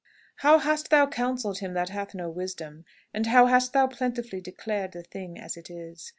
"How 0.37 0.57
hast 0.57 0.89
thou 0.89 1.05
counselled 1.05 1.59
him 1.59 1.75
that 1.75 1.89
hath 1.89 2.15
no 2.15 2.27
wisdom? 2.27 2.85
And 3.13 3.27
how 3.27 3.45
hast 3.45 3.71
thou 3.73 3.85
plentifully 3.85 4.41
declared 4.41 4.93
the 4.93 5.03
thing 5.03 5.37
as 5.39 5.55
it 5.55 5.69
is?" 5.69 6.09